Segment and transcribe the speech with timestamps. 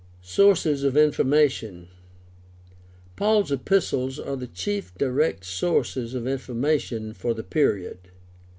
[0.23, 1.87] Sources of information.—
[3.17, 7.99] Paul's epistles are the chief direct sources of information for the period.